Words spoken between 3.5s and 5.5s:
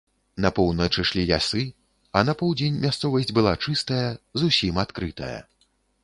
чыстая, зусім адкрытая.